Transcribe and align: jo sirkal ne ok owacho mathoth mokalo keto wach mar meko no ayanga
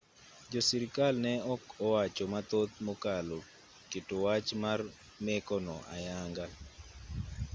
jo 0.51 0.59
sirkal 0.69 1.15
ne 1.25 1.33
ok 1.53 1.63
owacho 1.85 2.23
mathoth 2.33 2.73
mokalo 2.87 3.37
keto 3.89 4.15
wach 4.25 4.49
mar 4.63 4.79
meko 5.25 5.55
no 5.65 5.75
ayanga 5.95 6.45